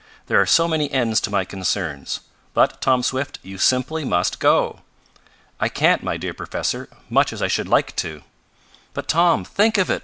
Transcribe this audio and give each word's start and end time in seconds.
There 0.25 0.41
are 0.41 0.47
so 0.47 0.67
many 0.67 0.91
ends 0.91 1.21
to 1.21 1.29
my 1.29 1.45
concerns. 1.45 2.21
But, 2.55 2.81
Tom 2.81 3.03
Swift, 3.03 3.37
you 3.43 3.59
simply 3.59 4.03
must 4.03 4.39
go!" 4.39 4.79
"I 5.59 5.69
can't, 5.69 6.01
my 6.01 6.17
dear 6.17 6.33
professor, 6.33 6.89
much 7.07 7.31
as 7.31 7.39
I 7.39 7.47
should 7.47 7.67
like 7.67 7.95
to." 7.97 8.23
"But, 8.95 9.07
Tom, 9.07 9.45
think 9.45 9.77
of 9.77 9.91
it!" 9.91 9.99